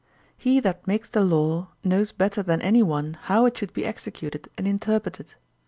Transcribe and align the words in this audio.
* 0.23 0.25
He 0.35 0.59
that 0.61 0.87
makes 0.87 1.09
the 1.09 1.21
law 1.23 1.67
knows 1.83 2.11
better 2.11 2.41
than 2.41 2.59
any 2.59 2.81
one 2.81 3.19
how 3.21 3.45
it 3.45 3.55
should 3.55 3.71
be 3.71 3.85
executed 3.85 4.49
and 4.57 4.67
interpreted. 4.67 5.35